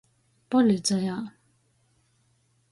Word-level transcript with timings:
Policejā. 0.55 1.19